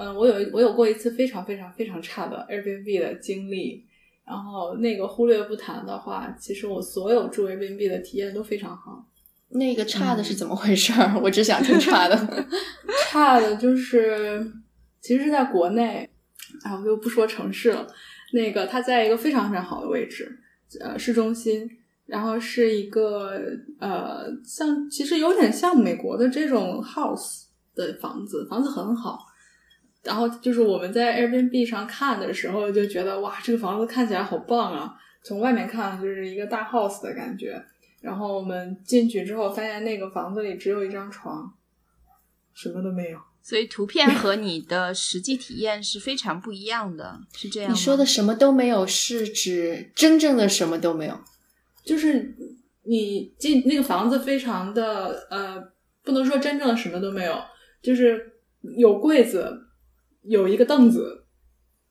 [0.00, 3.84] 嗯，我有我有过一次非常非常非常差的 Airbnb 的经历，
[4.24, 9.04] 然后那个忽略不谈的话，其实我所有住 Airbnb 的体验都非常好。
[9.50, 11.20] 那个差的是怎么回事儿？
[11.22, 12.16] 我只想听差的。
[13.10, 14.50] 差的就是，
[15.02, 16.08] 其实是在国内，
[16.62, 17.86] 啊，我就不说城市了。
[18.32, 20.40] 那个它在一个非常非常好的位置，
[20.80, 21.68] 呃，市中心，
[22.06, 23.38] 然后是一个
[23.78, 27.42] 呃，像其实有点像美国的这种 house
[27.74, 29.26] 的房子，房子很好。
[30.02, 34.94] 然后就是我们在 Airbnb 上看的时候，就觉得哇，这个房子看起来好棒啊！
[35.22, 37.62] 从外面看就是一个大 house 的感觉。
[38.00, 41.52] 然后我们进去之后，发现那个房子里只有一张床，
[42.54, 43.18] 什么都没有。
[43.42, 47.74] 所以图片和你的实际体验是非常不一样的，是这样吗？
[47.74, 51.18] 你说的什么都没有，是指真正的什么都没有？
[51.84, 52.34] 就是
[52.84, 55.62] 你进那个房子非常的呃，
[56.02, 57.38] 不能说真正的什么都没有，
[57.82, 58.32] 就是
[58.78, 59.58] 有柜子，
[60.22, 61.24] 有一个凳子，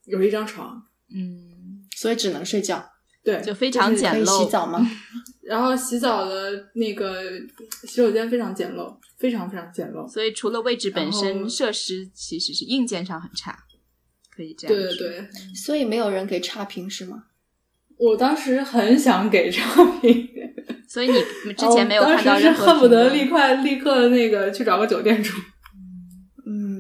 [0.06, 0.82] 有一张床，
[1.14, 2.84] 嗯，所以只能睡觉，
[3.24, 4.44] 对，就非常简陋。
[4.44, 4.80] 洗澡吗？
[5.44, 7.24] 然后洗澡的那个
[7.84, 10.08] 洗手间非常简陋，非常非常简陋。
[10.08, 13.58] 所以除了位置本身，设施其实是硬件上很差，
[14.36, 14.76] 可以这样。
[14.76, 17.24] 对对对，所以没有人给差评是吗？
[17.98, 20.30] 我当时很想给差评，
[20.88, 21.10] 所以
[21.46, 25.34] 你之前没有看到哦当时任何是恨不得立快立刻那个去找个酒店住。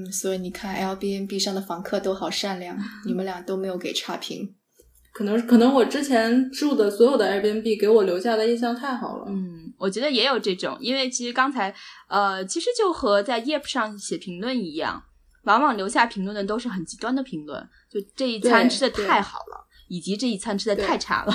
[0.10, 4.56] 嗯，所以你看 Airbnb 上的房客都好善良，你们俩都没有给差评。
[5.12, 9.26] 可能可能我之前住的所有的 Airbnb 给我留下的印象太好了。
[9.28, 11.74] 嗯，我觉得也有这种，因为其实刚才
[12.08, 15.04] 呃，其实就和在 Yelp 上写评论一样，
[15.44, 21.34] 往往留下评论的都是很极端的评论，就这一餐吃的太好了，以及这一餐吃的太差了。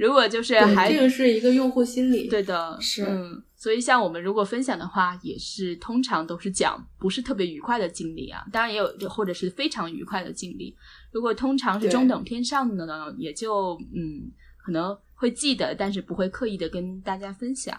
[0.00, 2.26] 如果就是还这个是一个用户心理。
[2.26, 10.74] 对的，是嗯，所以像我们如果分享的话，也是通常都是讲不是特别愉快的经历啊，当然也有或者是非常愉快的经历。
[11.12, 17.76] 如果通常是中等偏上的呢，也就嗯可能会记得，但是不会刻意的跟大家分享。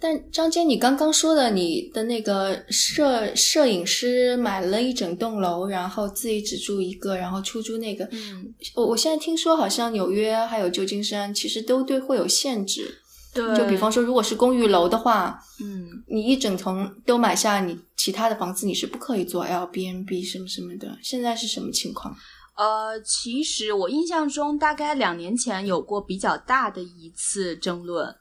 [0.00, 13.02] 但张坚，你刚刚说的你的那个摄摄影师买了一整栋楼，然后自己只住一个，然后出租那个，嗯，我我现在听说好像纽约还有旧金山其实都对会有限制，
[13.32, 20.96] 对，就比方说如果是公寓楼的话，嗯，你一整层都买下，你其他的房子你是不可以做 Airbnb 什么什么的。
[21.02, 22.16] 现在是什么情况？
[22.56, 28.14] 呃，其实我印象中大概两年前有过比较大的一次争论，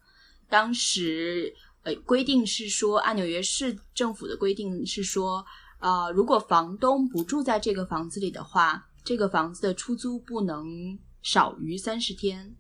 [0.53, 5.44] 当时呃规定是说，按纽约市政府的规定是说，
[5.80, 12.56] 呃，如果房东不住在这个房子里的话，这个房子的出租不能少于三十天。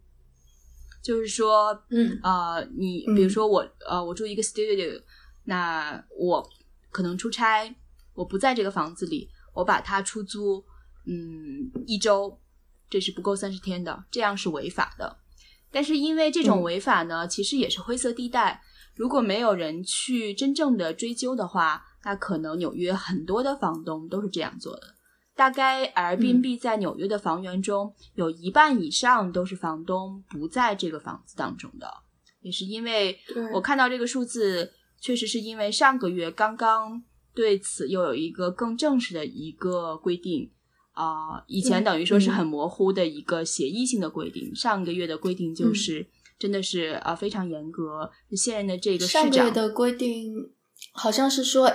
[1.03, 4.99] 就是说，嗯呃，你嗯比如说我，呃，我住一个 studio，
[5.43, 6.49] 那我
[6.89, 7.75] 可能出差，
[8.15, 10.65] 我不在这个房子里，我把它出租，
[11.05, 12.39] 嗯，一周，
[12.89, 15.19] 这是不够三十天的，这样是违法的。
[15.73, 16.63] 但是因为这种嗯。
[16.63, 18.61] 违法呢，其实也是灰色地带，
[18.95, 24.95] 如果没有人去真正的追究的话，那可能纽约很多的房东都是这样做的。
[25.35, 31.91] 大概 Airbnb 在纽约的房源中，有一半以上都是房东不在这个房子当中的，
[32.41, 33.17] 也是因为
[33.51, 37.01] 我看到这个数字，确实是因为上个月刚刚
[37.33, 40.51] 对此又有一个更正式的一个规定
[40.93, 50.51] 啊、以前等于说是嗯很模糊的一个协议性的规定，上个月的规定就嗯是、真的是啊、呃非常严格，现任的这个市长上个月的规定
[50.93, 51.71] 好像是说，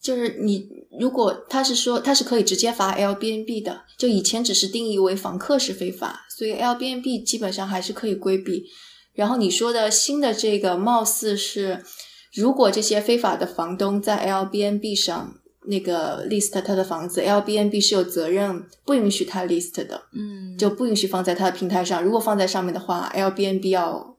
[0.00, 0.68] 就是你
[0.98, 8.64] 如果他是说他是可以直接罚 Airbnb 的，就以前只是定义为房客是非法，所以 Airbnb 基本上还是可以规避。
[9.12, 11.84] 然后你说的新的这个，貌似是
[12.32, 15.34] 如果这些非法的房东在 Airbnb 上
[15.66, 22.02] 那个 list 他的房子，Airbnb 是有责任不允许他 list 的，嗯，就不允许放在他的平台上。
[22.02, 24.16] 如果放在上面的话，Airbnb 要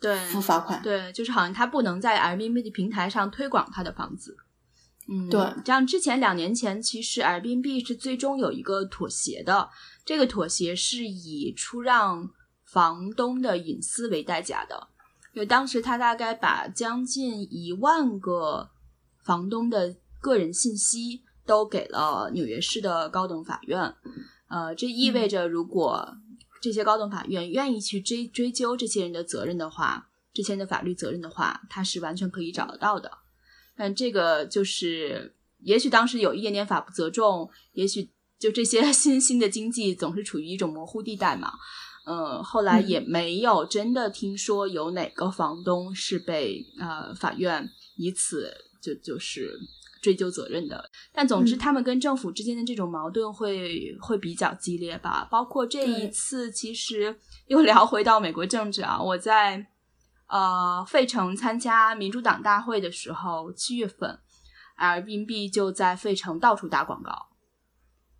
[0.00, 0.82] 对付罚款。
[0.82, 4.36] 对，就是好像他不能在 Airbnb 的平台上推广他的房子。
[5.10, 9.70] 嗯，对这样之前两年前，其实 Airbnb 是最终有一个妥协的，
[10.04, 12.28] 这个妥协是以出让
[12.66, 14.88] 房东的隐私为代价的，
[15.32, 18.68] 因为当时他大概把将近一万个
[19.24, 23.94] 房东的个人信息都给了纽约市的高等法院，
[24.48, 26.16] 呃，这意味着如果
[26.60, 33.10] 这些高等法院愿意去追追究这些人的责任的话，这些人的法律责任的话，他是完全可以找得到的。
[33.76, 41.52] 但这个就是，也许当时有一点点法不责众，也许就这些 新兴的经济总是处于一种模糊地带嘛。
[42.04, 48.50] 呃，后来也没有真的听说有哪个房东是被呃法院以此
[48.80, 49.58] 就就是
[50.00, 50.90] 追究责任的。
[51.12, 55.26] 但总之，他们跟政府之间的这种矛盾会会比较激烈吧。
[55.30, 59.66] 包括这一次，其实又聊回到美国政治啊，我在
[60.28, 64.18] 呃费城参加民主党大会的时候，七月份
[64.78, 67.28] ，Airbnb 就在费城到处打广告。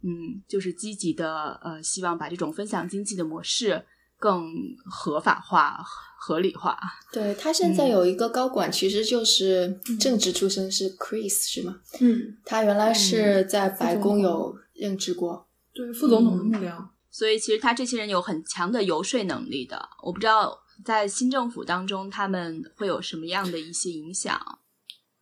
[0.00, 3.84] 嗯，就是积极的，呃，希望把这种分享经济的模式
[4.18, 4.44] 更
[4.84, 5.78] 合法化、
[6.18, 6.78] 合理化。
[7.12, 11.80] 对他现在有一个高管，其实就是政治出身，是 Chris 是吗？
[12.00, 16.88] 嗯，他原来是在白宫有任职过，对，副总统的幕僚。
[17.10, 19.88] 所以其实他这些人有很强的游说能力的。
[20.04, 24.40] 我不知道在新政府当中他们会有什么样的一些影响。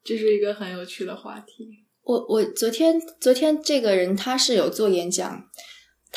[0.05, 1.85] 这是一个很有趣的话题。
[2.03, 5.49] 我我昨天昨天这个人他是有做演讲，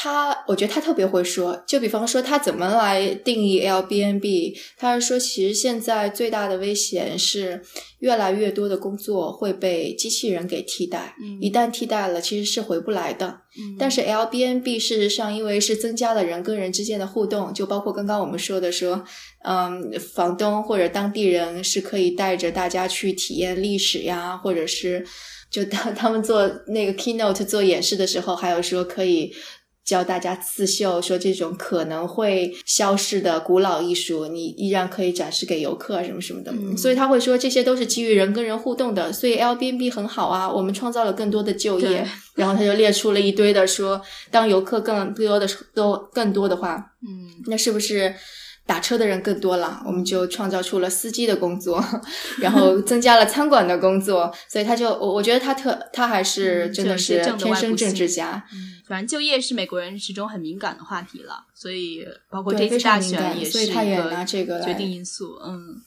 [0.02, 7.62] 他我觉得他特别会说，就比方说他怎么来定义 L B N B，他是说其实现在最大的危险是
[8.00, 13.42] 越来越多的工作会被机器人给替代，一旦替代了其实是回不来的。
[13.78, 19.04] 但是 L B N B 事实上因为是增加了人跟人之间的互动，就包括刚刚我们说的说，
[19.44, 25.06] 嗯，房东或者当地人是可以带着大家去体验历史呀，或者是。
[25.52, 29.34] 就当 他们做那个 keynote 做演示的时候，还有说可以
[29.90, 36.54] 教大家刺绣，说这种可能会消失的古老艺术，你依然可以展示给游客什么什么的。
[36.78, 42.06] 所以他会说这些都是基于人跟人互动的，所以 L B N B 很好啊，我们创造了更多的就业。
[42.36, 44.02] 然后他就列出了一堆的说，
[44.32, 48.14] 当游客更多的多更多的话，嗯，那是不是？
[48.70, 51.84] 打车的人更多了，我们就创造出了司机的工作，
[52.38, 58.46] 然后增加了餐馆的工作，所以他就我我觉得他特他还是真的是天生政治家。
[58.54, 65.40] 嗯，反正就业是美国人始终很敏感的话题了，所以包括这次大选也是一个决定因素。
[65.44, 65.82] 嗯，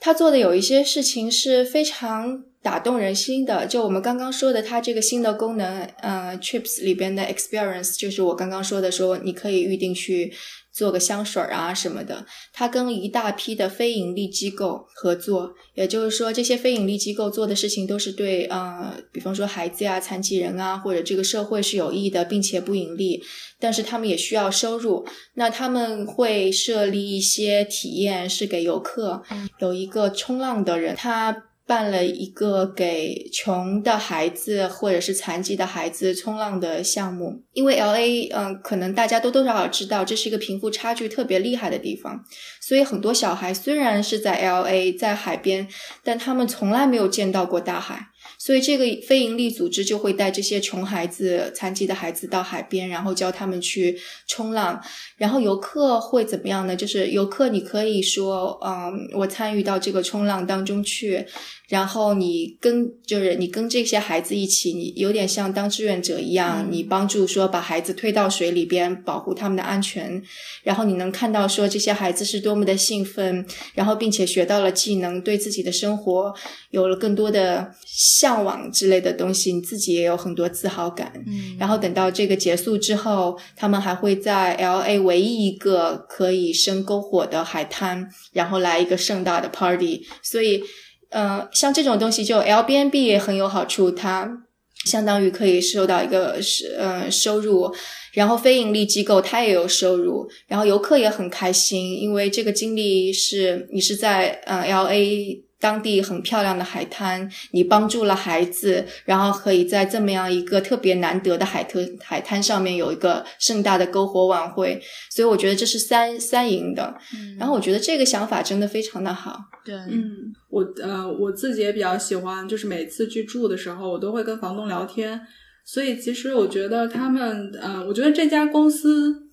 [0.00, 10.32] 他做的有一些事情是非常打动人心的，就我们刚刚说的，它这个新的功能，呃，Trips 里边的 Experience，就是我刚刚说的，说你可以预定去。
[10.76, 23.22] 做个香水啊什么的，它跟一大批的非盈利机构合作，也就是说，这些非盈利机构做的事情都是对，呃，比方说孩子呀、残疾人啊，或者这个社会是有益的，并且不盈利，
[23.58, 25.06] 但是他们也需要收入。
[25.36, 29.22] 那他们会设立一些体验，是给游客。
[29.60, 31.44] 有一个冲浪的人，他。
[31.66, 42.24] 办了一个给穷的孩子或者是残疾的孩子冲浪的项目，因为 L A，嗯，可能大家多多少少知道，这是一个贫富差距特别厉害的地方，
[42.60, 45.66] 所以很多小孩虽然是在 L A 在海边，
[46.04, 48.10] 但他们从来没有见到过大海。
[48.38, 53.96] 所以，这个非营利组织就会带这些穷孩子、残疾的孩子到海边，然后教他们去
[54.26, 54.82] 冲浪。
[55.16, 56.74] 然后游客会怎么样呢？
[56.74, 61.24] 就是游客，你可以说，嗯，我参与到这个冲浪当中去。
[61.68, 70.22] 然后你跟就是你跟这些孩子一起，你有点像当志愿者一样，你帮助说把孩子推到水里边，保护他们的安全。
[70.62, 76.32] 然后你能看到说这些孩子是多么的兴奋，然后并且学到了技能，对自己的生活
[76.70, 81.12] 有了更多的向往之类的东西，你自己也有很多自豪感。
[81.26, 81.56] 嗯。
[81.58, 90.06] 然后等到这个结束之后，他们还会在 L A 唯一一个可以生篝火的海滩，然后来一个盛大的 party。
[90.22, 90.62] 所以。
[91.10, 94.44] 嗯，像这种东西就 L B N B 也很有好处，它
[94.84, 97.74] 相当于可以收到一个是呃收入，
[98.12, 105.45] 然后非盈利机构它也有收入，然后游客也很开心，因为这个经历是你是在嗯 L A。
[105.58, 116.94] 当地很漂亮的海滩，你帮助了孩子，然后可以在这么样一个特别难得的海特海滩上面有一个盛大的篝火晚会，所以我觉得这是三三赢的。
[117.14, 119.38] 嗯然后我觉得这个想法真的非常的好。
[119.64, 125.20] 对，嗯，我呃我自己也比较喜欢，就是每次去住的时候，我都会跟房东聊天，
[125.64, 129.25] 所以其实我觉得他们，呃，我觉得这家公司。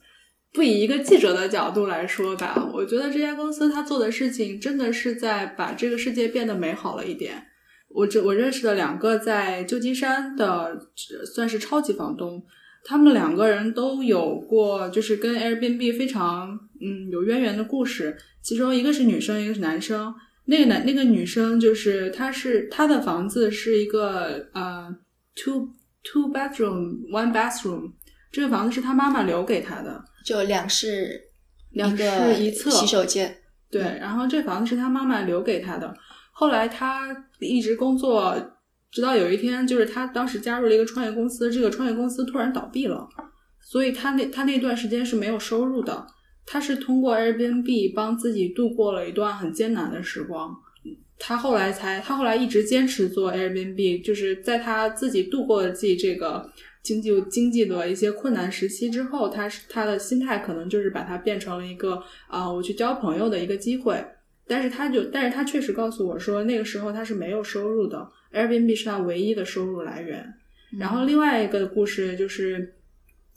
[0.53, 7.47] 不以一个记者的角度来说吧，我觉得这家公司他做的事情真的是在把这个世界变得美好了一点。
[7.89, 10.79] 我这我认识的两个在旧金山的
[11.33, 12.43] 算是超级房东，
[12.83, 18.15] 他们两个人都有过就是跟 Airbnb 非常嗯有渊源的故事。
[18.41, 20.13] 其中一个是女生，一个是男生。
[20.45, 24.93] 那个男那个女生就是她是她的房子是一个呃
[25.35, 25.69] two
[26.03, 27.91] two bedroom one bathroom，
[28.31, 30.03] 这个房子是她妈妈留给她的。
[30.23, 31.21] 就两室
[31.71, 32.03] 两室
[32.39, 33.35] 一厕洗手间，
[33.69, 33.81] 对。
[33.81, 35.93] 然后这房子是他妈妈留给他的。
[36.31, 38.35] 后来他一直工作，
[38.91, 43.07] 直到有一天，就是他当时加入了一个创业公司，这个创业公司突然倒闭了，
[43.61, 46.07] 所以他那他那段时间是没有收入的。
[46.45, 50.53] 他是通过 Airbnb 帮自己度过了一段很艰难的时光。
[51.17, 56.51] 他后来才，他后来一直坚持做 Airbnb，就是在他自己度过了自己这个
[56.83, 64.05] 经济经济的一些困难时期之后，他是他的心态可能就是把它变成了一个啊、我去交朋友的一个机会。
[64.45, 70.33] 但是他就，但是他确实告诉我说，那个时候他是没有收入的，Airbnb 是他唯一的收入来源。
[70.77, 72.75] 然后另外一个故事就是，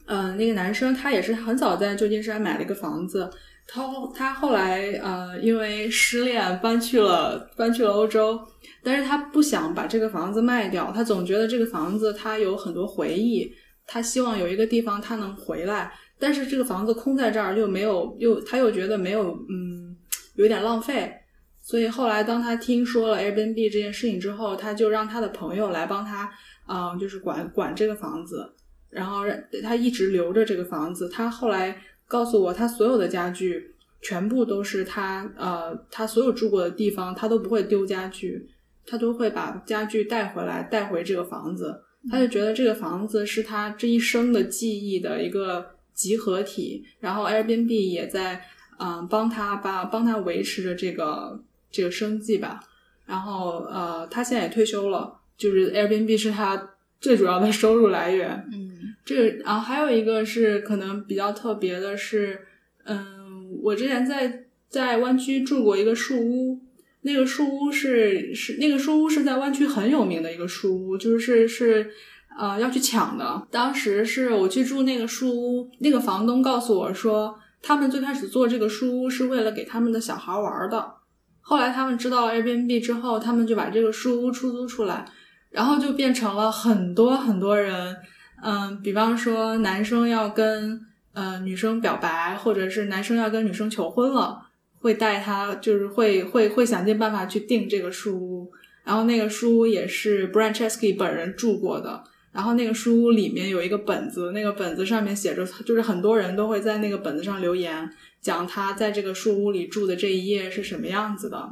[0.06, 3.30] 嗯、那个男生他也是很早在旧金山买了一个房子，
[3.68, 3.82] 他
[4.14, 8.40] 他后来呃因为失恋搬去了搬去了欧洲，
[8.82, 13.50] 但是他不想把这个房子卖掉，他总觉得这个房子他有很多回忆，
[13.86, 19.96] 他希望有一个地方他能回来，但是这个房子空在这儿又没有又他又觉得没有嗯
[20.36, 21.12] 有点浪费，
[21.60, 26.30] 所以后来当他听说了 Airbnb 这件事情之后，他就让他的朋友来帮他，
[26.68, 28.48] 嗯、就是管管这个房子，
[28.90, 31.08] 然后让他一直留着这个房子。
[31.08, 38.48] 他后来告诉我，他所有的家具全部都是他呃，他所有住过的地方，他都不会丢家具，
[38.86, 41.82] 他都会把家具带回来，带回这个房子。
[42.08, 48.40] 他就觉得这个房子是他这一生的记忆的一个集合体，然后 Airbnb 也在
[48.78, 52.60] 嗯帮他把帮他维持着这个这个生计吧。
[53.04, 56.70] 然后呃，他现在也退休了，就是 Airbnb 是他
[57.00, 58.48] 最主要的收入来源。
[58.52, 58.65] 嗯
[59.06, 62.40] 这个，然后还有一个是可能比较特别的是，
[62.84, 66.60] 嗯，我之前在在湾区住过一个树屋，
[67.02, 71.88] 那个树屋是是那个树屋是在湾区很有名的一个树屋，就是是
[72.36, 73.46] 呃要去抢的。
[73.48, 80.94] 当时是我去住那个树屋，那个房东告诉我说，他们最开始做这个树屋是为了给他们的小孩玩的，
[81.40, 85.04] 后来他们知道 Airbnb 之后，他们就把这个树屋出租出来，
[85.50, 87.96] 然后就变成了很多很多人。
[88.42, 90.80] 嗯，比方说男生要跟
[91.12, 94.46] 呃女生表白，或者是男生要跟女生求婚了，
[94.80, 98.52] 会带他，就是会会会想尽办法去订这个书屋。
[98.84, 102.04] 然后那个书屋也是 Branchesky 本人住过的。
[102.32, 107.90] 然后那个书屋里面有一个本子，那个本子上面写着，就是很多人都会在那个本子上留言，
[108.20, 111.48] 讲他在这个书屋里住的这一夜是什么样子的。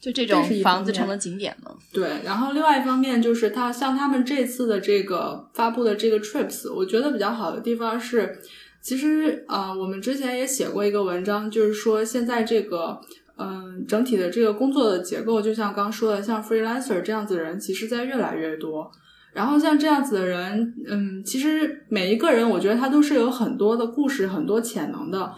[0.00, 1.76] 就这种房子成了景点了。
[1.92, 8.38] 对，然后另外一方面就是他像他们这次的这个发布的这个 trips，我觉得比较好的地方是，
[8.80, 13.00] 其实呃，我们之前也写过一个文章，就是说现在这个
[13.40, 18.90] 嗯、整体的这个工作的结构，就像刚说的，像 freelancer 这样子的人，其实在越来越多。
[19.32, 25.32] 然后像这样子的人，嗯，其实每一个人，我觉得他都是有很多的故事、很多潜能的。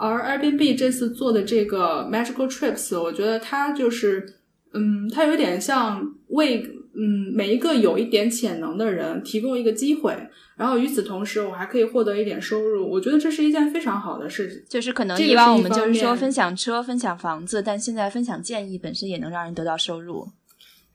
[0.00, 4.26] 而 Airbnb 这次做的这个 Magical Trips，我觉得它就是，
[4.72, 6.62] 嗯，它有点像为
[6.94, 10.16] 嗯每一个有一点潜能的人提供一个机会，
[10.56, 12.90] 然后与此同时，我还可以获得一点收入。
[12.90, 14.62] 我觉得这是一件非常好的事情。
[14.68, 20.26] 就是可能这个以往我们就是说分享车、分享房子，但现在分享建议本身也能让人得到收入。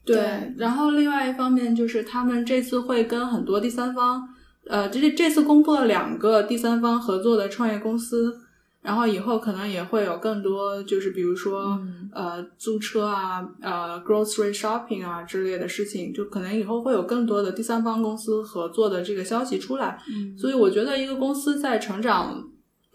[0.03, 4.27] 对对，然后另外一方面就是他们这次会跟很多第三方，
[4.67, 8.37] 呃，这这次公布了两个第三方合作的创业公司，
[8.85, 11.81] 然后以后可能也会有更多，就是比如说、
[12.13, 19.99] 呃租车啊、呃 grocery shopping 啊之类的事情，就可能以后会有更多的第三方公司合作的这个消息出来。
[20.07, 22.47] 嗯所以我觉得一个公司在成长，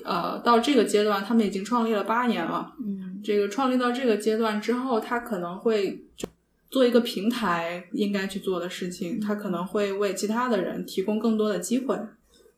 [0.04, 2.72] 呃，到这个阶段，他们已经创立了八年了。
[2.78, 6.28] 嗯，这个创立到这个阶段之后，他可能会就
[6.70, 11.98] 做一个平台应该去做的事情，他可能会为其他的人提供更多的机会。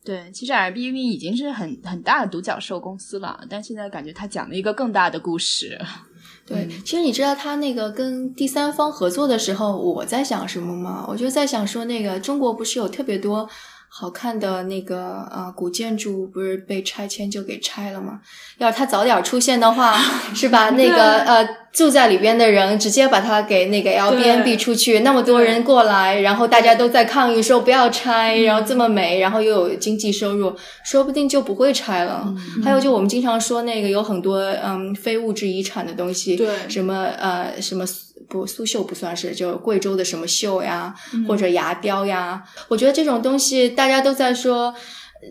[0.04, 5.78] 对，其实 Airbnb 已经是很很大的独角兽公司了，但现在感觉它讲了一个更大的故事。
[6.44, 11.06] 对，其实你知道他那个跟第三方合作的时候，我在想什么吗？
[11.08, 13.48] 我就在想说，那个中国不是有特别多
[13.94, 18.20] 好看的那个呃古建筑，不是被拆迁就给拆了吗？
[18.56, 19.94] 要是它早点出现的话，
[20.34, 20.70] 是吧？
[20.80, 32.34] 那个呃住在里边的人直接把它给那个 Airbnb 出去，那么多人过来，然后大家都在抗议说不要拆，然后这么美，然后又有经济收入，说不定就不会拆了。
[32.64, 37.84] 还有就我们经常说那个有很多嗯非物质遗产的东西，对什么呃什么
[38.32, 40.94] 不苏绣不算是，就贵州的什么绣呀，
[41.28, 44.74] 或者牙雕呀，我觉得这种东西大家都在说。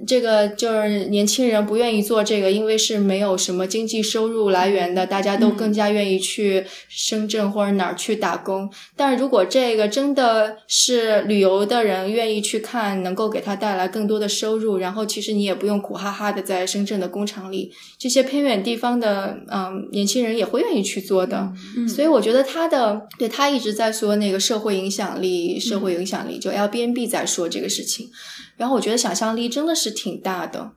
[0.08, 8.72] 这个就是年轻人不愿意做这个，因为是没有什么经济收入来源的，大家都更加愿意去深圳或者哪儿去打工。
[8.96, 21.52] 但如果这个真的是旅游的人愿意去看，能够给他带来更多的收入，然后其实你也不用苦哈哈的在深圳的工厂里，这些偏远地方的嗯年轻人也会愿意去做的。
[21.76, 28.10] 嗯所以我觉得他的对他一直在说那个社会影响力，社会影响力，就 Airbnb 在说这个事情。
[28.58, 30.74] 然后我觉得想象力真的是挺大的。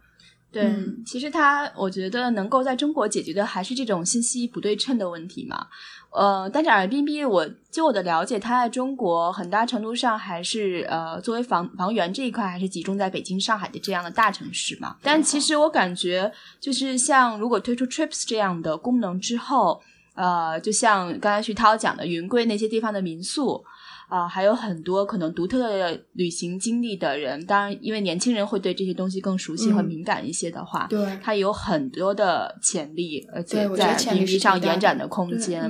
[0.51, 5.67] 对，嗯其实它我觉得能够在中国解决的还是这种信息不对称的问题嘛。
[6.13, 14.97] 呃，但是 Airbnb，我就我的了解，它在中国很大程度上还是呃，作为房房源这一块，还是集中在北京、上海的这样的大城市嘛。
[15.03, 19.83] 但其实我感觉，就是像如果推出 Trips 这样的功能之后，
[20.15, 23.65] 呃，就像刚才徐涛讲的，云贵那些地方的民宿。
[24.09, 35.63] 啊、还有很多可能独特的旅行经历的人，当然，因为年轻人会对这些东西更熟悉和嗯敏感一些的话，对，它有很多的潜力，而且在潜力 Airbnb 上延展的空间。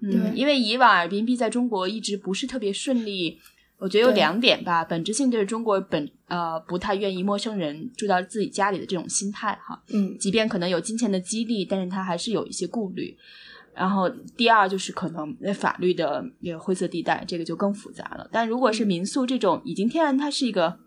[0.00, 3.38] 嗯，因为以往 Airbnb 在中国一直不是特别顺利，
[3.78, 13.16] 我觉得有两点吧，本质性就是中国本呃不太愿意陌生人住到自己家里的这种心态哈，嗯，即便可能有金钱的激励，但是他还是有一些顾虑。
[13.78, 18.28] 然后第二就是可能那法律的那个灰色地带，这个就更复杂了。
[18.32, 20.78] 但如果是民宿这种已经天然它是一个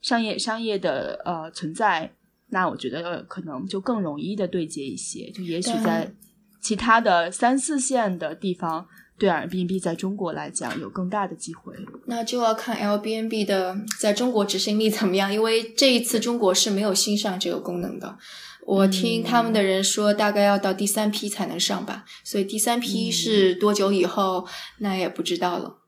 [0.00, 2.12] 商业商业的呃存在，
[2.48, 5.30] 那我觉得可能就更容易的对接一些。
[5.30, 6.12] 就也许在
[6.60, 8.86] 其他的三四线的地方，
[9.22, 11.72] 对 Airbnb 在中国来讲有更大的机会。
[12.06, 18.18] 那就要看 Airbnb 的在中国执行力怎么样，因为这一次中国是没有新上这个功能的。
[18.66, 24.44] 我听他们的人说，大概要到第三批才能上吧，所以第三批是多久以后，
[24.78, 25.78] 那也不知道了。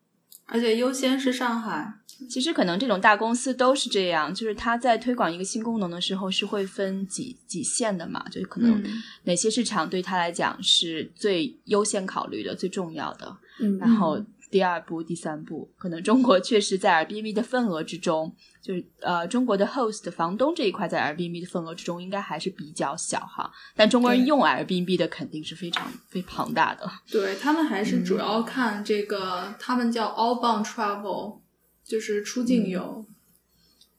[0.47, 1.95] 而且优先是上海，
[2.29, 9.03] 其实可能这种大公司都是这样，就是它在推广一个新功能的时候是会分几几线的嘛，就是可能嗯。
[9.25, 13.79] 哪些市场对它来讲是最优先考虑的、最重要的，嗯。
[13.79, 14.19] 然后
[14.51, 26.89] 第二步、第三步，可能中国确实在 Airbnb 的份额之中，就是呃中国的 host 房东这一块在 Airbnb 的份额之中应该还是比较小哈，但中国人用 Airbnb 的肯定是非常非常庞大的。
[27.11, 28.05] 对他们还是嗯。
[28.05, 31.41] 主要看这个，他们叫 outbound travel，
[31.87, 33.05] 就是出境游。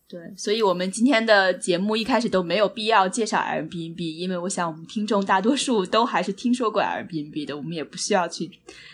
[0.07, 8.51] 对，所以我们今天的节目一开始都没有必要介绍 Airbnb，因为我想我们听众大多数都还是听说过 Airbnb 的，我们也不需要去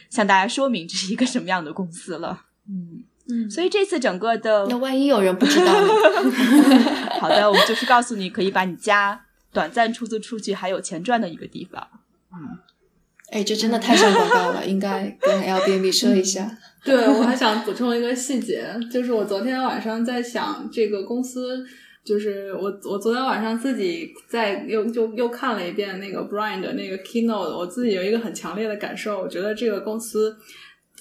[0.09, 2.45] 向大家说明这是一个什么样的公司了。
[2.69, 5.93] 嗯，嗯所以这次整个的那万一有人不知道呢？
[7.19, 11.85] 好的，我们就是告诉你可以把你家短暂出租出去，还有钱赚的一个地方。
[12.31, 12.57] 嗯
[13.31, 16.57] 哎，这真的太像广告了， 应该跟 Airbnb 说一下。
[16.85, 21.63] 对，我还想补充一个细节，就是我昨天晚上在想这个公司，
[22.03, 30.35] 就是我我昨天晚上自己在又又又看了一遍那个 Brian 的那个 keynote，我自己有一个很强烈的感受，我觉得这个公司，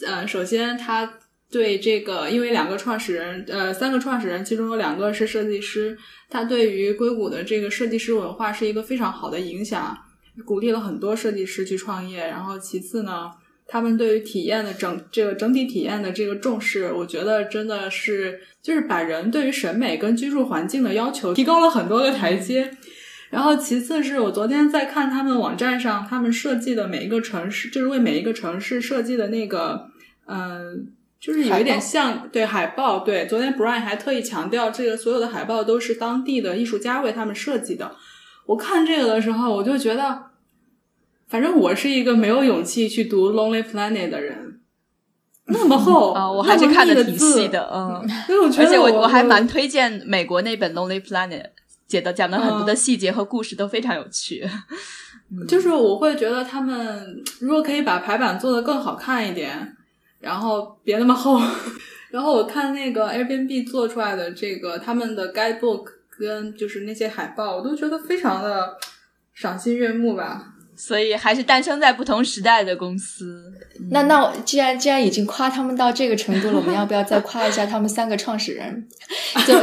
[0.06, 1.10] 呃，首先他
[1.50, 5.96] 对这个，因为两个创始人，呃，三个创始人，其中有两个是设计师，
[6.28, 9.96] 他对于硅谷的这个设计师文化是一个非常好的影响，
[10.44, 12.18] 鼓励了很多设计师去创业。
[12.26, 13.30] 然后其次呢，
[13.70, 22.70] 他们对于体验的整这个整体体验的这个重视，我觉得真的是就是把人对于审美跟居住环境的要求提高了很多个台阶。
[23.30, 29.86] 然后其次是我昨天在看他们网站上，他们设计的每一个城市，就是为每一个城市设计的那个，
[30.26, 30.88] 嗯、
[31.20, 33.04] 就是有一点像对海报。
[33.04, 37.94] 对，昨天 Brian 还特意强调，这个所有的海报都是当地的艺术家为他们设计的。
[38.46, 40.22] 我看这个的时候，我就觉得，
[41.30, 44.60] 反正我是一个没有勇气去读《Lonely Planet》的人，
[45.46, 48.06] 那么厚 啊、我还是看的挺细的，嗯。
[48.26, 51.42] 所以我觉得而且我我我还蛮推荐美国那本《Lonely Planet》，
[51.86, 54.44] 写的讲的很多的嗯细节和故事都非常有趣。
[55.46, 59.76] 就是我会觉得他们如果可以把排版做得更好看一点，
[60.18, 61.40] 然后别那么厚。
[62.10, 65.84] 然后我看那个 Airbnb 做出来的这个他们的 guidebook
[66.18, 68.76] 跟就是那些海报，我都觉得非常的
[69.32, 70.49] 赏心悦目吧。
[70.80, 73.52] 所以还是诞生在不同时代的公司。
[73.90, 78.88] 那那我既然既然已经夸他们到这个程度了，我们要不要再夸一下他们三个创始人？
[79.46, 79.54] 就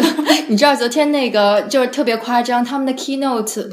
[0.47, 3.67] 你知道昨天那个就是特别夸张，他们的 keynote。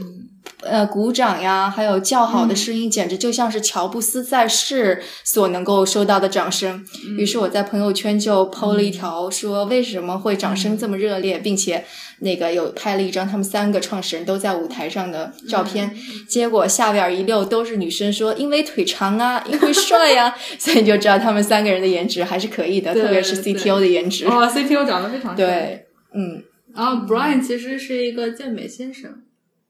[0.64, 6.85] 呃，鼓掌呀，还有叫好的声音，简直就像是乔布斯在世所能够收到的掌声。
[7.18, 11.85] 于是我在朋友圈就 PO 了一条，说为什么会掌声这么热烈，并且
[12.20, 15.94] 那个有拍了一张他们三个创始人都在舞台上的照片。
[16.29, 24.27] 结果下边一溜都是女生说，因为腿长啊，因为帅呀、 所以你就知道他们三个人的颜值还是可以的，特别是 CTO 的颜值。
[24.27, 25.46] 哦，CTO 长得非常帅。
[25.46, 26.42] 对，嗯，
[26.74, 29.11] 然后 Brian 其实是一个健美先生。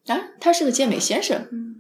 [0.07, 1.49] 啊，他是个健美先生。
[1.53, 1.77] 嗯，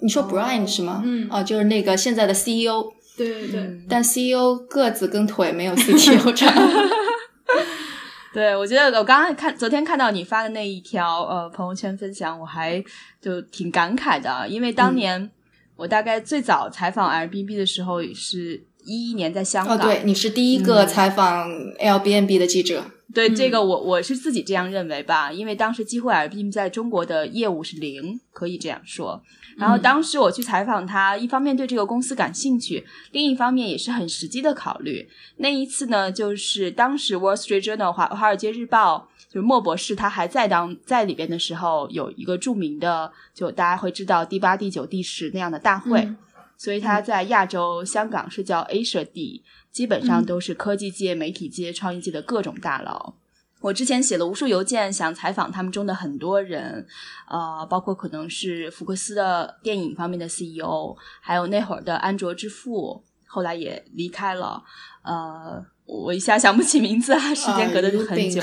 [0.00, 1.02] 你说 Brian 是吗？
[1.04, 3.60] 嗯哦，就是那个现在的 CEO，对对对。
[3.60, 6.52] 嗯但 CEO 个子跟腿没有 CTO 长。
[8.32, 12.82] 对，我觉得我刚刚看昨天看到你发的那一条呃朋友圈分享，我还
[13.20, 15.30] 就挺感慨的，因为当年
[15.76, 22.86] 我大概最早采访 Airbnb 的时候是一一年在香港，哦，对，你是第一个采访 Airbnb 的记者。
[23.14, 29.22] 对嗯这个我我是自己这样认为吧，因为当时几乎 Airbnb 在中国的业务是零，可以这样说。
[29.56, 35.08] 然后当时我去采访他，一方面对这个公司感兴趣，另一方面也是很实际的考虑。
[35.36, 46.00] 那一次呢，就是当时 Wall Street Journal 华华尔街日报，就是莫博士他还在当在里边的时候，有一个著名的，就大家会知道第八、第九、第十那样的大会。
[46.00, 46.16] 嗯
[46.62, 53.14] 所以他在亚洲、香港是叫 Asia D，基本上嗯都是科技界、媒体界、创意界的各种大佬。
[53.62, 56.86] 我之前写了无数邮件，想采访他们中的很多人，
[57.28, 64.62] 呃，包括可能是福克斯的电影方面的 CEO，还有那会儿的安卓之父，后来也离开了。
[65.02, 68.40] 呃，我一下想不起名字啊，时间隔得很久。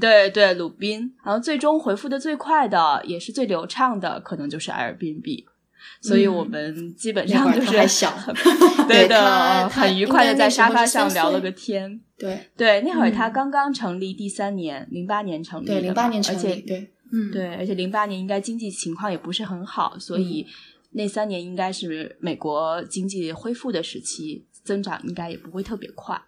[0.00, 5.44] 对对，鲁宾，然后最终回复的最快的，也是最流畅的，可能就是 Airbnb。
[6.00, 8.12] 所以我们基本上就是还小，
[8.88, 12.00] 对对的，很愉快的在沙发上聊了个天。
[12.18, 12.50] 对。
[12.56, 20.46] 对，那会儿他嗯刚刚成立第三年，零八年成立对，零八年成立，对，嗯，对，而且零八年应该经济情况也不是很好，所以
[20.92, 26.20] 那三年应该是美国经济恢复的时期，增长应该也不会特别快。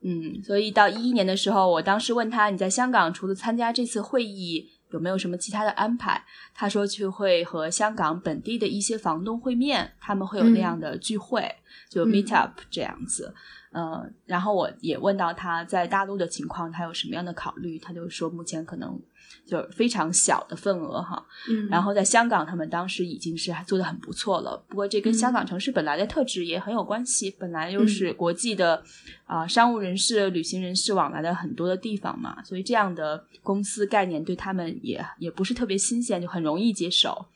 [0.00, 6.24] 嗯，所以到一一年的时候，我当时问他，你在香港除了参加这次会议，有没有什么其他的安排？
[6.54, 11.54] 他说去会和香港本地的一些房东会面，他们会有那样的聚会，
[11.88, 13.34] 就嗯 meet up 这样子。
[13.70, 17.78] 呃，然后我也问到他在大陆的情况，他有什么样的考虑？
[17.78, 18.98] 他就说目前可能
[19.46, 21.24] 就是非常小的份额哈。
[21.50, 24.62] 嗯，然后在香港，他们当时已经是做的很不错了。
[24.68, 28.82] 不过这跟香港城市本来的特质也很有关系，本来又是国际的
[29.26, 37.26] 啊、商务人士、旅行人士往来的很多的地方嘛，所以这样的公司概念对他们也也不是特别新鲜，就很容易接受。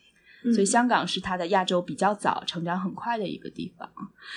[0.45, 3.89] 嗯所以香港是它的亚洲比较早、成长很快的一个地方。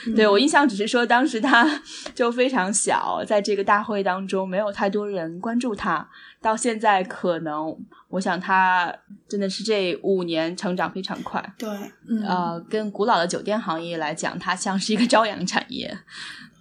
[0.07, 1.81] 嗯对我印象只是说，当时它
[2.13, 6.07] 就非常小，在这个大会当中没有太多人关注它。
[6.41, 7.75] 到现在，可能
[8.09, 8.93] 我想它
[9.27, 11.53] 真的是这五年成长非常快。
[11.57, 11.67] 对，
[12.07, 15.97] 嗯呃，跟古老的酒店行业来讲，它像是一个朝阳产业。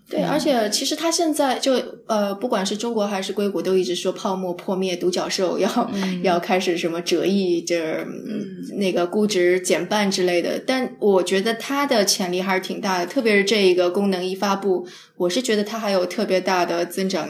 [0.07, 1.73] 对，而且其实他现在就
[2.07, 8.45] 呃，不管是中国还是硅谷，都一直说泡沫破灭，独角兽要、嗯 要开始什么折翼，这嗯
[8.77, 10.59] 那个估值减半之类的。
[10.67, 14.87] 但我觉得它的潜力还是挺大的，特别是这一个功能一发布，
[15.17, 17.27] 我是觉得它还有特别大的增长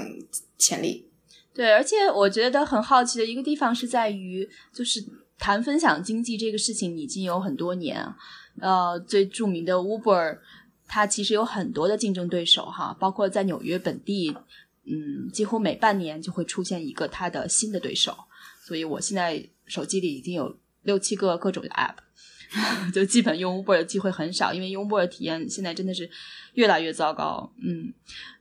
[0.58, 1.06] 潜力。
[1.54, 5.00] 对，而且我觉得很好奇的一个地方是在于，就是
[5.38, 8.16] 谈分享经济这个事情已经有很多年啊。
[8.60, 10.38] 呃，最著名的 Uber，
[10.86, 14.36] 它其实有很多的竞争对手哈，包括在纽约本地，
[14.84, 18.16] 嗯，几乎每半年就会出现一个它的新的对手。
[18.62, 21.96] 所以我现在手机里已经有六七个各种的 App，
[22.92, 26.08] 就基本用 Uber 的机会很少，因为 Uber 的体验现在真的是
[26.54, 27.52] 越来越糟糕。
[27.62, 27.92] 嗯，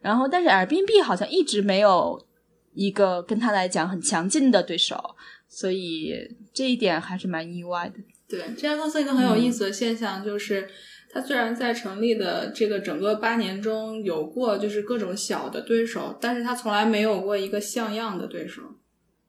[0.01, 2.25] 然后但是 Airbnb 好像一直没有
[2.73, 5.15] 一个跟他来讲很强劲的对手，
[5.49, 6.13] 所以
[6.53, 7.95] 这一点还是蛮意外的。
[8.27, 10.67] 对这家公司一个很有意思的现象就是，
[11.13, 18.61] 它虽然在成立的这个整个八年中有过就是各种小的对手，但是他从来没有过一个像样的对手。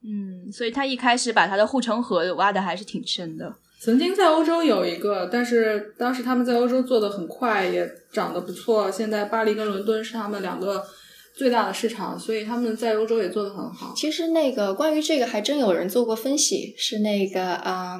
[0.03, 3.55] 嗯，所以他一开始把他的护城河挖的还是挺深的。
[3.81, 8.90] 曾经在欧洲有一个，但是当时他们在欧洲做的很快，也长得不错。
[8.90, 10.83] 现在巴黎跟伦敦是他们两个
[11.37, 13.92] 最大的市场，所以他们在欧洲也做得很好。
[13.94, 17.99] 其实那个关于这个还真有人做过分析，是那个啊、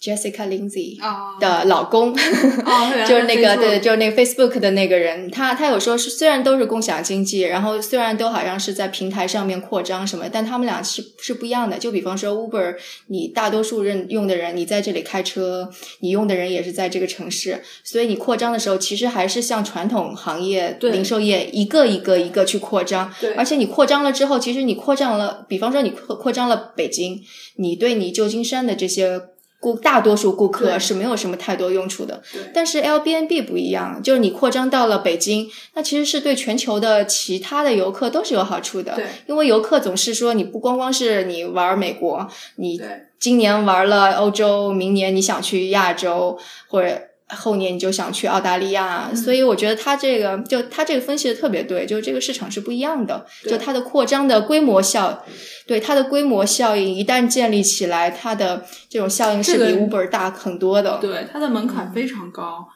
[0.00, 2.12] Jessica Lindsay 啊的老公。
[2.12, 11.78] 哦，就是那个对，就是那个 Facebook 的那个人，他他有说是虽然都是共享经济，然后虽然都好像是在平台上面扩张什么，但他们俩是是不一样的。
[11.78, 12.76] 就比方说 Uber，
[13.08, 23.12] 你大多数人用的人，你在这里开车，你用的人也是在这个城市，所以你扩张的时候，其实还是像传统行业对零售业一个一个一个去扩张。
[23.36, 27.20] 而且你扩张了之后，其实你扩张了，比方说你扩扩张了北京，
[27.56, 29.20] 你对你旧金山的这些
[29.60, 32.22] 顾大多数顾客是没有什么太多用处的。
[32.54, 38.98] 但是 Airbnb 不一样，就是你扩张到了北京，那其实是对全球的其他的游客都是有好处的。
[39.26, 42.80] 因为游客总是说，你不光光是你玩美国，你
[43.18, 46.98] 今年玩了欧洲，明年你想去亚洲，或者
[47.36, 49.08] 后年你就想去澳大利亚。
[49.10, 55.24] 嗯所以我觉得他这个就他这个分析的特别对，就是这个市场是不一样的，就它的扩张的规模效，
[55.66, 60.98] 对它的规模效应一旦建立起来，它的这种效应是比 Uber 大很多的。
[61.00, 62.66] 对，它的门槛非常高。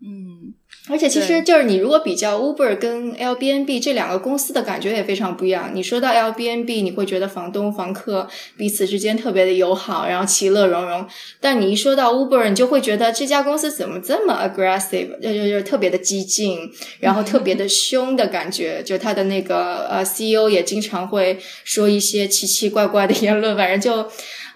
[0.00, 0.54] 嗯，
[0.88, 5.70] 而且其实就是你如果比较 Uber 跟 Airbnb 这两个公司的感觉也非常不一样。
[5.74, 11.06] 你说到 Airbnb，你会觉得房东房客彼此之间特别的友好，然后其乐融融。
[11.40, 16.58] 但你一说到 Uber，你就会觉得这家公司怎么这么 aggressive，就就就特别的激进，
[17.00, 18.82] 然后特别的 凶的感觉。
[18.82, 24.10] 就他的那个呃 CEO 也经常会说一些奇奇怪怪的言论，反正就。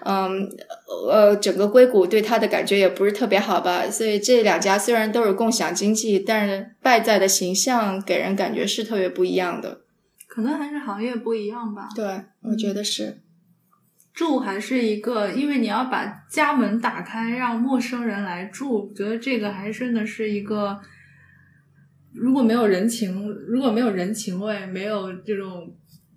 [0.05, 0.49] 嗯，
[1.09, 9.81] 呃，整个硅谷对他的感觉也不是特别好吧，所以这两家虽然都是共享经济，但是败在的形象给人感觉是特别不一样的。
[10.27, 11.87] 可能还是行业不一样吧。
[11.95, 12.05] 对，
[12.41, 13.19] 我觉得是。
[14.13, 20.79] 住还是一个，因为你要把家门打开，让陌生人来住，我觉得这个还真的是一个，
[22.13, 25.75] 如果没有人情，如果没有人情味，没有这种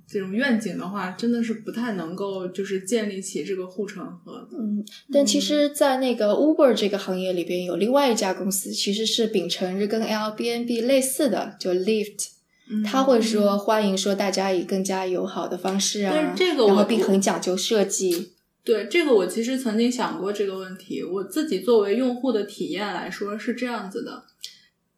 [0.09, 4.49] 这种愿景的话，真的是不太能够就是建立起这个护城河。
[4.53, 12.29] 嗯，但其实，在那个 Uber 这个行业里边，有另外一家公司，其实是秉承着跟 Airbnb 类似的，就 Lyft。
[12.69, 18.33] 嗯他会说欢迎说大家以更加友好的方式啊，但是这个我然后并很讲究设计。
[18.64, 21.01] 对这个，我其实曾经想过这个问题。
[21.05, 24.25] 我自己作为用户的体验来说是这样子的：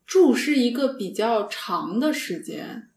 [0.06, 2.88] 住是一个比较长的时间，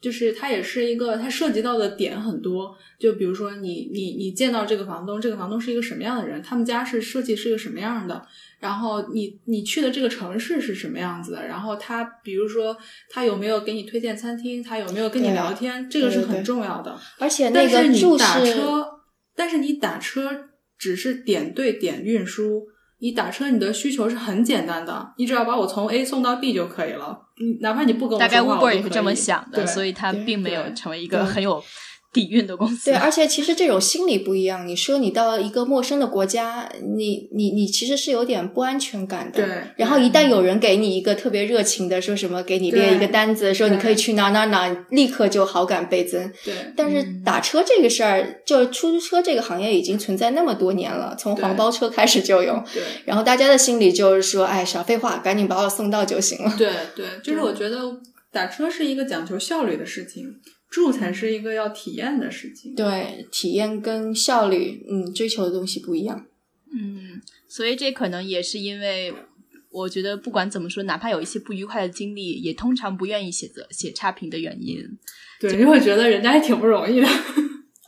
[0.00, 2.74] 就是它也是一个，它涉及到的点很多。
[2.98, 6.42] 就比如说你你你见到这个房东，这个房东是一个什么样的人？
[6.42, 8.26] 他们家是设计是一个什么样的？
[8.58, 11.46] 然后你你去的这个城市是什么样子的？
[11.46, 12.76] 然后他比如说
[13.08, 14.62] 他有没有给你推荐餐厅？
[14.62, 15.88] 他有没有跟你聊天？
[15.88, 16.98] 这个是很重要的。
[17.18, 18.86] 而且那但是你打车，
[19.34, 22.66] 但是你打车只是点对点运输，
[23.00, 27.18] 你打车你的需求是很简单的，你只要把我从 A 送到 B 就可以了。
[27.38, 31.62] 你哪怕你不跟我大概说话，Uber 我都可也是这么想的，对所以它并没有成为一个很有
[32.12, 32.90] 底蕴的公司。
[32.90, 34.66] 对，而且其实这种心理不一样。
[34.66, 39.44] 你说你到一个陌生的国家，你你你其实是有点不安全感的。
[39.44, 46.30] 对然后一旦有人给你一个特别热情的，说什么给你列一个单子，说你可以去哪哪哪，立刻就好感倍增。
[46.44, 52.62] 对但是嗯打车这个事儿，就是出租车这个行业已经存在那么多年了，从黄包车开始就有。
[52.72, 56.54] 对然后大家的心里就是说，哎，少废话，赶紧把我送到就行了。
[56.58, 57.78] 对对，就是我觉得
[58.32, 60.26] 打车是一个讲求效率的事情，
[60.70, 62.74] 住才是一个要体验的事情。
[62.74, 66.24] 对，体验跟效率，嗯，追求的东西不一样。
[66.72, 69.12] 嗯，所以这可能也是因为，
[69.70, 74.78] 我觉得不管怎么说，哪怕有一些不愉快的经历，也通常不愿意写责写差评的原因。
[75.40, 77.08] 对，因为我觉得人家也挺不容易的。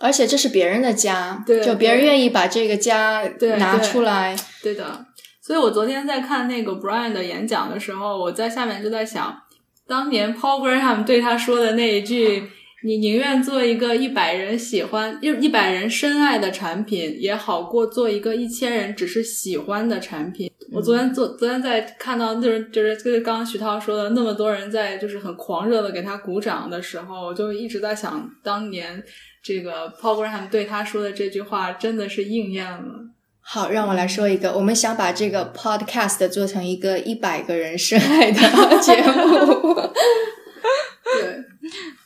[0.01, 5.07] 而且这是别人的家， 对就别人愿意把这个家对拿出来，对的，
[5.41, 9.41] 所以我昨天在看那个 Brian 的演讲的时候，我在下面就在想，
[9.87, 12.43] 当年 Paul Graham 对他说的那一句
[12.85, 29.03] ：“你宁愿做一个一百人喜欢、一一百人深爱的产品，也好过做一个一千人只是喜欢的产品。”我昨天昨昨天在看到就是就是就是刚刚徐涛说的那么多人在就是很狂热的给他鼓掌的时候，我就一直在想，当年
[29.43, 33.05] 这个 Paul Graham 对他说的这句话真的是应验了。
[33.43, 38.41] 好，让我来说一个，我们想把这个 podcast 做成一个一百个人深爱的
[38.81, 39.75] 节目。
[41.21, 41.45] 对。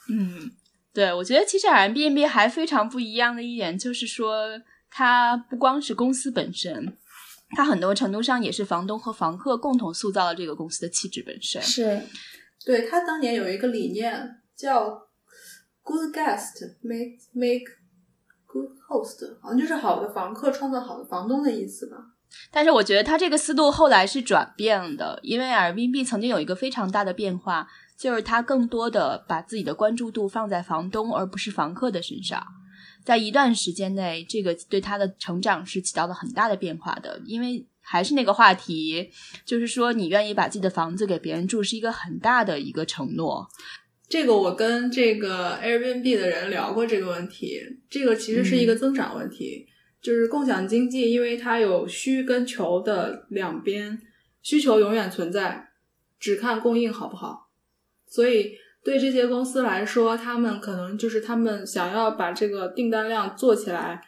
[0.08, 0.50] 嗯，
[0.96, 4.46] 对，我觉得其实 Airbnb 还非常不一样的一点就是说，
[4.88, 6.96] 它不光是公司本身，
[7.50, 11.60] 它很多程度上也是房东和房客共同塑造了这个公司的气质本身。
[11.60, 12.00] 是，
[12.64, 15.08] 对他当年有一个理念叫
[15.82, 17.66] “good guest make make
[18.46, 21.98] good host”，好像就是好的房客创造好的房东的意思吧。
[22.50, 32.46] 但是我觉得它这个思路后来是转变的，因为 Airbnb 曾经有一个非常大的变化，就是他更多的把自己的关注度放在房东而不是房客的身上。
[33.04, 39.10] 在一段时间内，这个对他的成长是起到了很大的变化的，因为还是那个话题，
[39.44, 43.48] 就是说你愿意把自己的房子给别人住，是一个很大的一个承诺。
[44.08, 49.66] 这个我跟这个 Airbnb 的人聊过这个问题，这个其实是一个增长问题，
[50.00, 54.00] 就是共享经济，因为它有需跟求的两边，
[54.42, 55.68] 需求永远存在，
[56.18, 57.45] 只看供应好不好，
[58.08, 58.52] 所以
[58.84, 64.00] 对这些公司来说，他们可能就是他们想要把这个订单量做起来，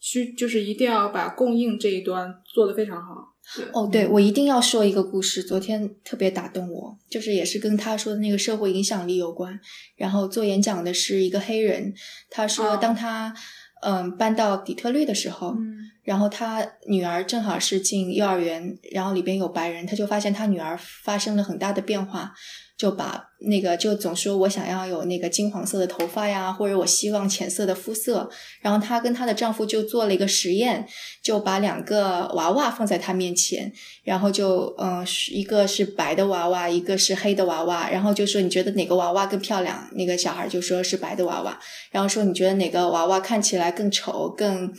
[0.00, 3.34] 需就是一定要把供应这一端做得非常好。
[3.56, 9.58] 对哦，对，我一定要说一个故事，昨天特别打动我，就是也是跟他说的那个社会影响力有关。
[9.96, 11.94] 然后做演讲的是一个黑人，
[12.28, 13.34] 他说哦当他
[13.80, 22.32] 嗯搬到底特律的时候，嗯然后他女儿正好是进幼儿园，然后里边有白人，他就发现他女儿发生了很大的变化。
[22.78, 28.30] 就把那个就总说我想要有那个金黄色的头发呀，或者我希望浅色的肤色。
[28.60, 30.86] 然后她跟她的丈夫就做了一个实验，
[31.20, 33.72] 就把两个娃娃放在她面前，
[34.04, 39.88] 然后就嗯，一个是白的娃娃，一个是黑的娃娃，然后就说你觉得哪个娃娃更漂亮？
[39.94, 41.58] 那个小孩就说是白的娃娃，
[41.90, 44.72] 然后说你觉得哪个娃娃看起来更丑、更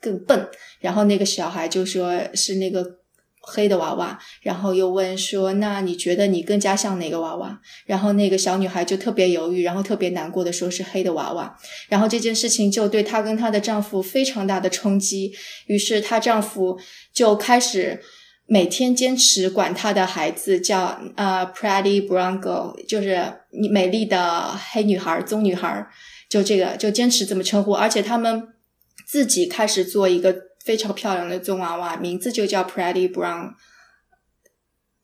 [0.00, 0.48] 更笨？
[0.80, 2.84] 然后那个小孩就说是那个。
[3.48, 11.56] 黑的娃娃，然后又问说：“那你觉得你更加像哪个娃娃？”然后那个小女孩就特别犹豫，然后特别难过的说是黑的娃娃。
[11.88, 15.32] 然后这件事情就对她跟她的丈夫非常大的冲击，
[15.68, 16.76] 于是她丈夫
[17.14, 18.02] 就开始
[18.46, 25.86] 每天坚持管她的孩子叫呃 pretty brown girl，就是你美丽的黑女孩、棕女孩，
[26.28, 28.42] 就这个就坚持这么称呼，而且他们
[29.06, 30.44] 自己开始做一个。
[30.66, 33.52] 非常漂亮的棕娃娃，名字就叫 Pretty Brown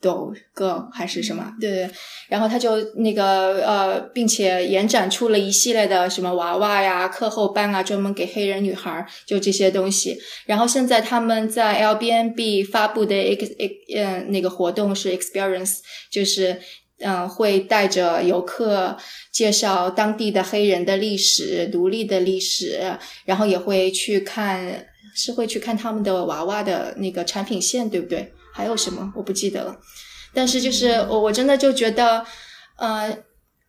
[0.00, 1.54] Doll Girl 还是什么？
[1.60, 1.90] 对对。
[2.28, 10.18] 然后他就那个呃，并且延展出了一系列的什么娃娃呀、课后班啊，专门给黑人女孩就这些东西。
[10.46, 13.54] 然后现在他们在 l b n b 发布的 ex
[13.94, 15.78] 嗯那个活动是 Experience，
[16.10, 16.60] 就是
[17.02, 18.96] 嗯会带着游客
[19.30, 24.86] 介绍当地的黑人的历史、独立的历史，然后也会去看。
[25.14, 28.32] 是会去看他们的娃娃的那个产品线，对不对？
[28.54, 29.76] 还有什么我不记得了。
[30.32, 32.24] 但是就是我我真的就觉得，
[32.78, 33.14] 呃，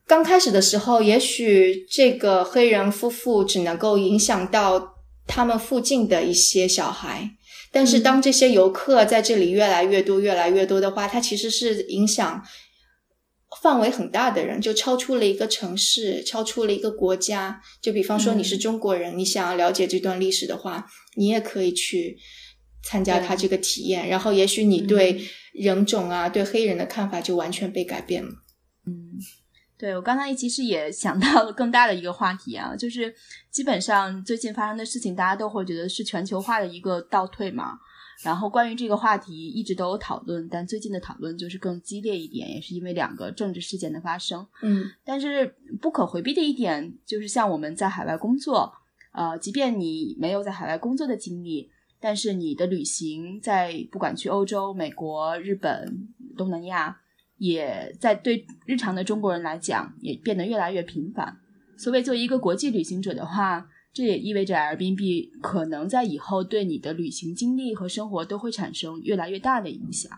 [0.07, 4.95] 刚开始的时候，也许这个黑人夫妇只能够影响到
[5.27, 7.31] 他们附近的一些小孩，
[7.73, 12.41] 但是当这些游客在这里越来越多、越来越多的话，它其实是影响。
[13.61, 17.61] 范围很大的人，就超出了一个城市，超出了一个国家。
[17.81, 20.85] 就比方说，你是中国人，你想要了解这段历史的话，
[21.15, 22.17] 你也可以去
[22.83, 24.07] 参加他这个体验。
[24.07, 25.21] 然后，也许你对
[25.53, 28.29] 人种啊，对黑人的看法就完全被改变了。
[28.85, 29.13] 嗯，
[29.77, 33.13] 对我刚才其实也想到了更大的一个话题啊，就是
[33.51, 37.77] 基本上最近发生的事情，大家都会觉得是全球化的一个倒退嘛。
[38.23, 44.47] 然后关于这个话题一直都有讨论，但最近的讨论就是更激烈一点，也是因为两个政治事件的发生。
[44.61, 48.73] 嗯，但是不可回避的一点就是，像我们在海外工作，
[49.11, 56.07] 呃，即便你没有在海外工作的经历，但是你的旅行在不管去欧洲、美国、日本、
[56.37, 56.97] 东南亚，
[57.37, 61.37] 也在对日常的中国人来讲也变得越来越频繁。
[61.77, 63.69] 所谓作为一个国际旅行者的话。
[63.93, 70.11] 这也意味着 Airbnb 可能在以后对你的旅行经历和生活都会产生越来越大的影响。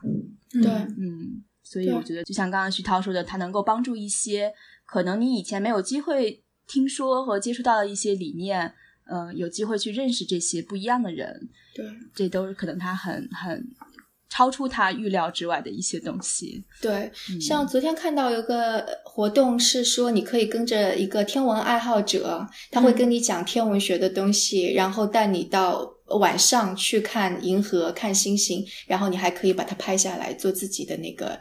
[0.50, 4.54] 对，嗯，所以我觉得就像刚刚徐涛说的，它能够帮助一些
[4.86, 8.74] 可能你以前没有机会听说和接触到的一些理念，
[9.12, 11.50] 嗯，有机会去认识这些不一样的人。
[11.74, 13.68] 对，这都是可能他很很。
[14.36, 16.62] 超出他预料之外的一些东西。
[16.82, 31.40] 对，像昨天看到有个活动是说，你可以跟着一个天文爱好者，他会跟你讲天文学的东西，然后带你到晚上去看银河、看星星，然后你还可以把它拍下来，做自己的那个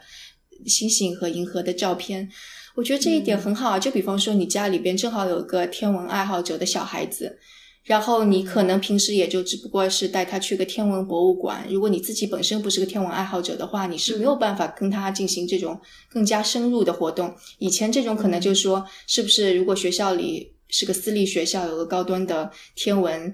[0.65, 2.29] 星星和银河的照片。
[2.75, 3.77] 我觉得这一点很好。
[3.77, 7.37] 就比方说，你家里边正好有个天文爱好者的小孩子。
[7.85, 11.65] 然后你可能平时也就只不过是带他去个天文博物馆。
[11.69, 17.31] 如果你自己本身不是个天文爱好者的话，你是没有办法跟他进行这种更加深入的活动。
[17.59, 23.31] 以前这种可能就是说，是不是如果学校里是个私立学校，有个高端的天文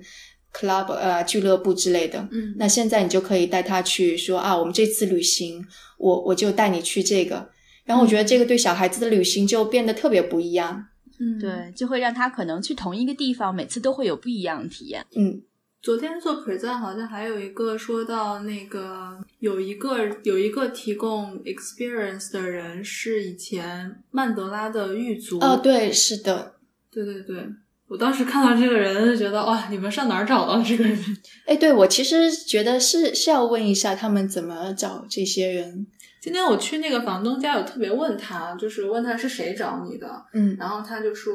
[0.53, 5.65] club 呃俱乐部之类的，嗯，那现在你就可以带他去说啊，我们这次旅行，
[5.97, 7.49] 我我就带你去这个。
[7.85, 10.87] 然后我觉得这个对小孩子的旅行就变得特别不一样。
[11.23, 15.05] 嗯，对，就会让他可能去同一个地方，每次都会有不一样的体验。
[15.15, 15.39] 嗯，
[15.79, 25.37] 昨天做 present 好像还有一个说到那个有一个有一个提供 experience 的人是以前曼德拉的狱卒。
[25.39, 26.55] 哦，对，是的，
[26.91, 27.47] 对对对，
[27.87, 30.97] 我当时看到这个人就觉得哇，你们上哪儿找到这个人？
[31.45, 35.85] 哎，对我其实觉得是是要问一下他们怎么找这些人。
[36.21, 41.33] 今天我去那个房东家，有特别问他，就是问他是谁找你的，嗯，然后他就说，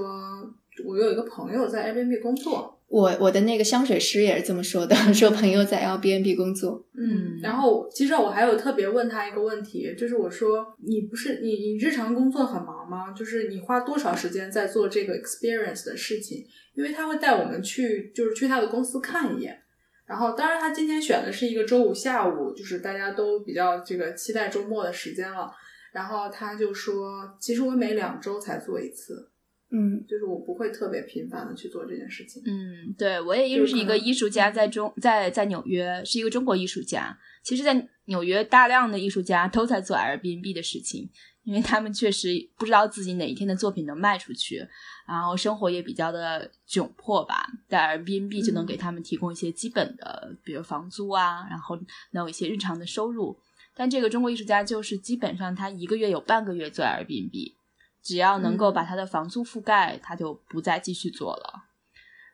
[0.86, 13.10] 我有一个朋友在 Airbnb 工作，我我的那个香水师也是这么说的， 说朋友在 Airbnb 工作，嗯，然后其实我还有特别问他一个问题，就是我说你不是你你日常工作很忙吗？
[13.10, 16.46] 就是你花多少时间在做这个 experience 的事情？
[16.76, 19.58] 因为他会带我们去，就是去他的公司看一眼。
[20.06, 25.52] 然后，当然，他今天选的是一个周五下午，就是大家都比较这个期待周末的时间了。
[25.92, 29.30] 然后他就说：“其实我每两周才做一次，
[29.72, 37.18] 嗯，就是我不会特别频繁的去做这件事情。”嗯，对，我也认识一个艺术家，在中在在纽约是一个中国艺术家。
[37.42, 41.10] 其实，在纽约大量的艺术家都在做 Airbnb 的事情。
[41.46, 42.28] 因为他们确实
[42.58, 44.68] 不知道自己哪一天的作品能卖出去，
[45.06, 47.46] 然后生活也比较的窘迫吧。
[47.68, 51.78] 在 Airbnb 就能给他们提供一些基本的，比如房租啊，然后
[52.10, 53.38] 能有一些日常的收入。
[53.76, 57.54] 但这个中国艺术家就是基本上他一个月有半个月做 Airbnb，
[58.02, 61.65] 只要能够把他的房租覆盖，他就不再继续做了。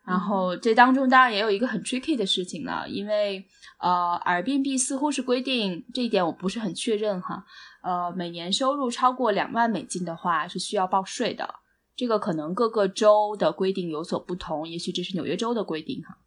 [0.05, 3.47] 然后这当中当然也有一个很 tricky 的事情了，因为
[3.79, 7.45] 呃，Airbnb 似乎是规定这一点我不是很确认哈。
[7.83, 11.57] 呃，每年收入超过两万美金的话是需要报税的。
[11.95, 16.19] 这个可能各个州的规定有所不同，也许这是纽约州的规定哈。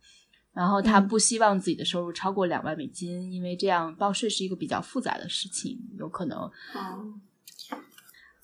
[0.54, 6.50] 然后他不希望自己的收入超过两万美金，因为这样报税是一个比较复杂的事情，有可能。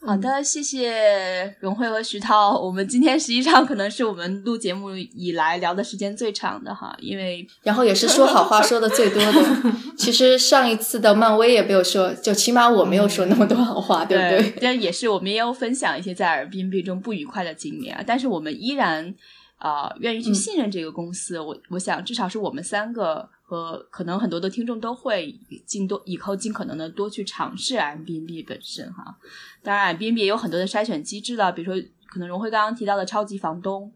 [0.03, 2.59] 好的，谢谢荣慧和徐涛。
[2.59, 9.71] 我们今天实际上可能是我们录节目以来聊的时间最长的哈，因为然后也是说好话说的最多的。
[9.95, 14.53] 其实上一次的漫威也没有说，就起码我没有说那么多好话，对不对？
[14.59, 19.13] 但也是我们也有分享一些在耳边币中不愉快的经历啊，但是我们依然
[19.57, 21.39] 啊愿意去信任这个公司。
[21.39, 23.29] 我我想至少是我们三个。
[23.51, 29.17] 和可能很多的听众都会尽多以后尽可能的多去尝试 M B N B 本身哈，
[29.61, 33.91] 当然 M B N B 也有很多的筛选机制了，比如说可能荣辉刚刚提到的超级房东，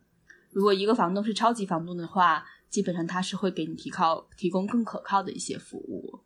[0.52, 6.20] 如果一个房东是超级房东的话，基本上他是会给你提靠提供更可靠的一些服务，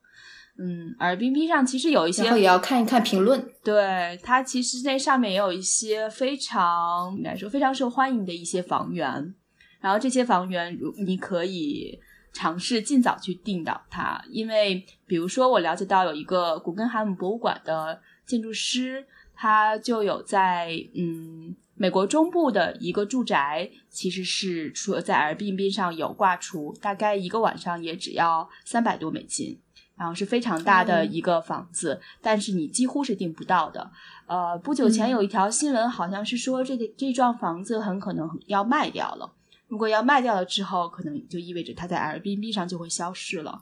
[0.58, 9.36] 嗯，而 B B 上其实有一些，然后也要看一看评论，对它其实那上面也有一些非常应该说非常受欢迎的一些房源，
[9.80, 12.00] 然后这些房源如你可以。
[12.32, 29.60] 尝试尽早去定到它，因为比如说我了解到有一个古根海姆博物馆的建筑师，他就有在嗯美国中部的一个住宅，其实是说在 Airbnb 上有挂出，大概一个晚上也只要三百多美金，
[29.96, 33.92] 然后是非常大的一个房子，但是你几乎是订不到的。
[34.28, 39.34] 呃，不久前有一条新闻，好像是说这个这幢房子很可能要卖掉了。
[39.70, 43.62] 如果要卖掉了之后，可能就意味着它在 Airbnb 上就会消失了。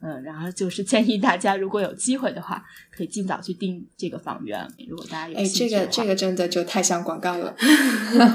[0.00, 2.62] 嗯，然后就是建议大家，如果有机会的话，
[2.94, 4.68] 可以尽早去订这个房源。
[4.86, 7.56] 如果大家有哎，这个这个真的就太像广告了。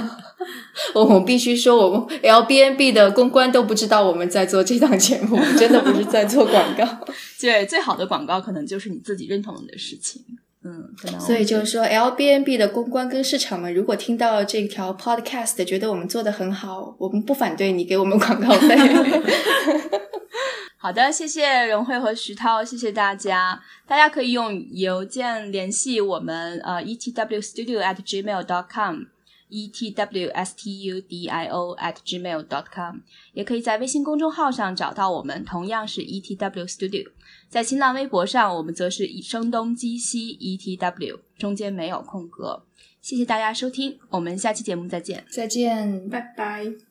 [0.95, 7.05] 我们必须说，我们 Airbnb 的公关都不知道我们在做这档节目，真的不是在做广告。
[7.39, 10.23] 对，最好的广告可能就是你自己认同的事情。
[10.63, 18.77] 嗯，所以就是说，L B N B 的公关跟市场们，如果听到这条 Podcast，觉得我们做的很好，我们不反对你给我们广告费。
[20.77, 23.61] 好的，谢谢荣慧和徐涛，谢谢大家。
[23.87, 29.03] 大家可以用邮件联系我们，呃，e t w studio at gmail dot com。
[29.51, 33.01] E t w s t u d i o at gmail dot com，
[33.33, 37.11] 也可以在微信公众号上找到我们，同样是 e t w studio。
[37.49, 42.63] 在新浪微博上，我们则是以声东击西 e t w，中间没有空格。
[43.01, 46.90] 谢谢大家收听，我们下期节目再见，再见，拜拜。